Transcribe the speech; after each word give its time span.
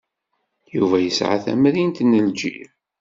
Yuba 0.75 0.97
yesɛa 0.99 1.37
tamrint 1.43 1.97
n 2.03 2.11
ljib. 2.27 2.69